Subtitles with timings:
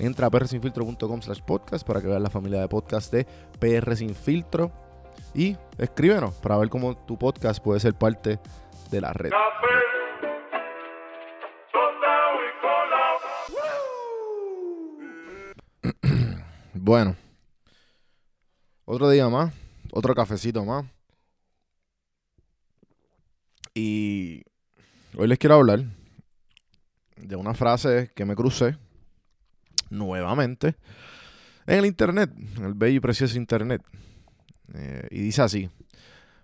[0.00, 3.26] Entra a prsinfiltro.com slash podcast para que veas la familia de podcast de
[3.58, 4.70] PR Sin Filtro
[5.34, 8.38] y escríbenos para ver cómo tu podcast puede ser parte
[8.90, 9.32] de la red.
[16.80, 17.16] Bueno,
[18.86, 19.52] otro día más,
[19.92, 20.86] otro cafecito más.
[23.74, 24.42] Y
[25.16, 25.84] hoy les quiero hablar
[27.16, 28.78] de una frase que me crucé
[29.90, 30.76] nuevamente
[31.66, 33.82] en el internet, en el bello y precioso internet.
[34.74, 35.70] Eh, y dice así: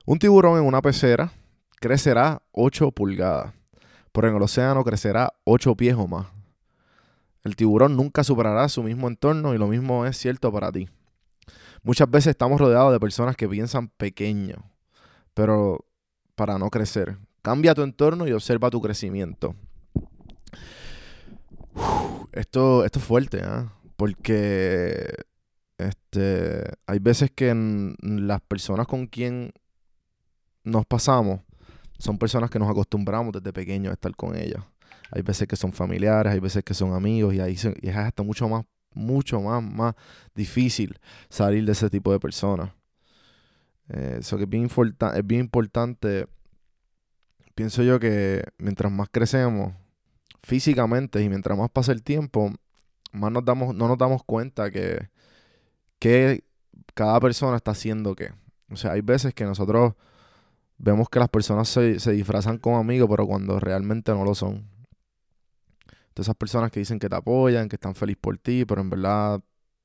[0.05, 1.33] Un tiburón en una pecera
[1.81, 3.55] crecerá 8 pulgadas,
[4.13, 6.27] pero en el océano crecerá 8 pies o más.
[7.43, 10.89] El tiburón nunca superará su mismo entorno y lo mismo es cierto para ti.
[11.83, 14.71] Muchas veces estamos rodeados de personas que piensan pequeño,
[15.35, 15.85] pero
[16.35, 17.19] para no crecer.
[17.43, 19.55] Cambia tu entorno y observa tu crecimiento.
[22.35, 23.73] Esto, esto es fuerte, ¿ah?
[23.97, 25.15] porque
[25.79, 27.55] este, hay veces que
[28.01, 29.53] las personas con quien
[30.65, 31.41] nos pasamos
[31.99, 34.63] son personas que nos acostumbramos desde pequeños a estar con ellas.
[35.11, 38.49] Hay veces que son familiares, hay veces que son amigos y ahí es hasta mucho
[38.49, 39.95] más, mucho más, más
[40.35, 42.71] difícil salir de ese tipo de personas.
[43.89, 46.27] Eso que es bien, es bien importante.
[47.55, 49.75] Pienso yo que mientras más crecemos
[50.45, 52.53] físicamente y mientras más pasa el tiempo,
[53.13, 55.09] más nos damos, no nos damos cuenta que,
[55.99, 56.45] que
[56.95, 58.33] cada persona está haciendo qué.
[58.71, 59.95] O sea, hay veces que nosotros
[60.79, 64.69] vemos que las personas se, se disfrazan como amigos, pero cuando realmente no lo son.
[66.15, 68.91] Entonces esas personas que dicen que te apoyan, que están felices por ti, pero en
[68.91, 69.43] verdad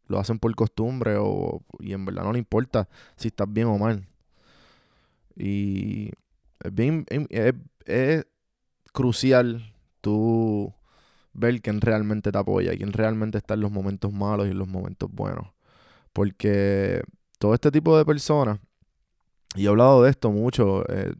[0.08, 3.78] lo hacen por costumbre o, y en verdad no le importa si estás bien o
[3.78, 4.08] mal.
[5.36, 6.12] Y
[6.64, 8.26] es bien, es,
[8.92, 10.74] crucial tú
[11.34, 14.68] ver quién realmente te apoya, quién realmente está en los momentos malos y en los
[14.68, 15.48] momentos buenos.
[16.14, 17.02] Porque
[17.40, 18.60] todo este tipo de personas,
[19.56, 21.14] y he hablado de esto mucho eh,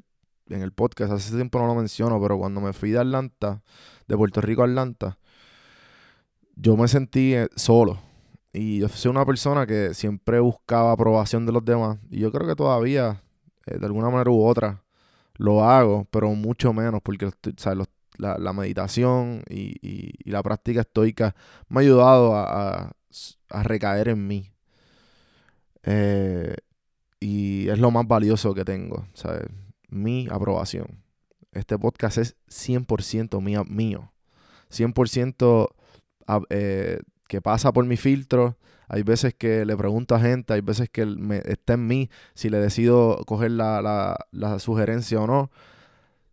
[0.50, 3.62] en el podcast, hace tiempo no lo menciono, pero cuando me fui de Atlanta,
[4.08, 5.18] de Puerto Rico a Atlanta,
[6.56, 8.00] yo me sentí eh, solo
[8.52, 12.00] y yo soy una persona que siempre buscaba aprobación de los demás.
[12.10, 13.22] Y yo creo que todavía,
[13.66, 14.84] eh, de alguna manera u otra,
[15.36, 17.30] lo hago, pero mucho menos, porque
[18.20, 21.36] la, meditación y, la práctica estoica
[21.68, 22.92] me ha ayudado a,
[23.50, 24.52] recaer en mí.
[25.84, 26.56] Eh,
[27.20, 29.44] y es lo más valioso que tengo, ¿sabes?
[29.90, 31.04] Mi aprobación.
[31.52, 34.14] Este podcast es 100% mío, mío.
[34.72, 35.70] 100%
[36.50, 38.58] eh, que pasa por mi filtro.
[38.88, 42.50] Hay veces que le pregunto a gente, hay veces que me, está en mí si
[42.50, 44.18] le decido coger la,
[44.60, 45.52] sugerencia o no.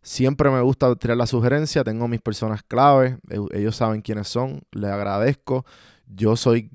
[0.07, 4.61] Siempre me gusta tirar la sugerencia, tengo mis personas claves, e, ellos saben quiénes son,
[4.71, 5.65] les agradezco.
[6.07, 6.71] Yo soy,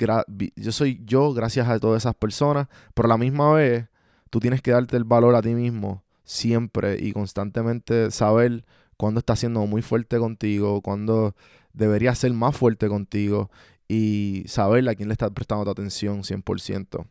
[0.55, 3.87] yo soy yo gracias a todas esas personas, pero a la misma vez
[4.29, 8.67] tú tienes que darte el valor a ti mismo siempre y constantemente saber
[8.99, 11.34] cuando está siendo muy fuerte contigo, cuando
[11.73, 13.50] debería ser más fuerte contigo
[13.88, 17.06] y saber a quién le estás prestando tu atención 100%.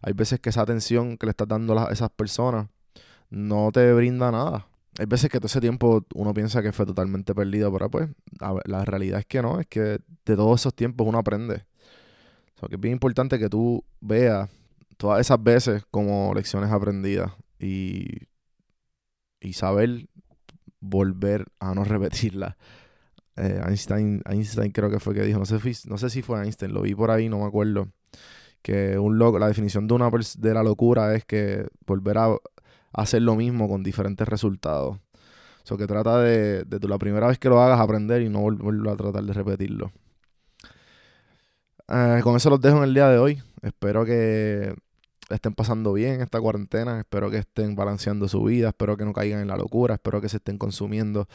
[0.00, 2.68] Hay veces que esa atención que le estás dando a esas personas
[3.28, 4.68] no te brinda nada.
[4.98, 8.08] Hay veces que todo ese tiempo uno piensa que fue totalmente perdido, pero pues
[8.64, 11.64] la realidad es que no, es que de todos esos tiempos uno aprende.
[12.60, 14.48] O que es bien importante que tú veas
[14.96, 18.06] todas esas veces como lecciones aprendidas y,
[19.40, 20.08] y saber
[20.80, 22.56] volver a no repetirlas.
[23.36, 26.72] Eh, Einstein, Einstein creo que fue que dijo, no sé, no sé si fue Einstein,
[26.72, 27.88] lo vi por ahí, no me acuerdo,
[28.62, 32.34] que un loco, la definición de, una de la locura es que volver a
[32.96, 34.96] hacer lo mismo con diferentes resultados.
[34.96, 38.90] O sea, que trata de, la primera vez que lo hagas aprender y no volverlo
[38.90, 39.92] a tratar de repetirlo.
[41.88, 43.42] Eh, con eso los dejo en el día de hoy.
[43.62, 44.74] Espero que
[45.28, 47.00] estén pasando bien esta cuarentena.
[47.00, 48.68] Espero que estén balanceando su vida.
[48.68, 49.94] Espero que no caigan en la locura.
[49.94, 51.28] Espero que se estén consumiendo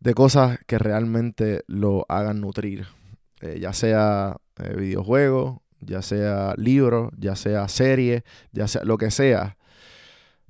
[0.00, 2.86] de cosas que realmente lo hagan nutrir.
[3.40, 8.22] Eh, ya sea eh, videojuegos, ya sea libros, ya sea serie,
[8.52, 9.56] ya sea lo que sea.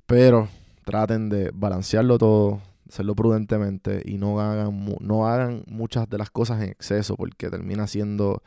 [0.07, 0.47] Pero
[0.85, 6.63] traten de balancearlo todo, hacerlo prudentemente y no hagan, no hagan muchas de las cosas
[6.63, 8.41] en exceso porque termina siendo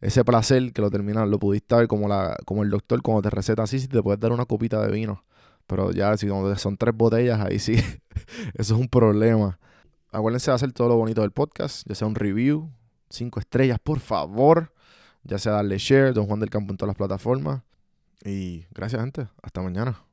[0.00, 3.30] ese placer que lo termina, lo pudiste ver como, la, como el doctor cuando te
[3.30, 5.24] receta así, si te puedes dar una copita de vino.
[5.66, 7.74] Pero ya, si son tres botellas, ahí sí,
[8.54, 9.58] eso es un problema.
[10.12, 12.70] Acuérdense de hacer todo lo bonito del podcast, ya sea un review,
[13.10, 14.72] cinco estrellas, por favor.
[15.24, 17.62] Ya sea darle share, Don Juan del Campo en todas las plataformas.
[18.24, 19.28] Y gracias, gente.
[19.42, 20.07] Hasta mañana.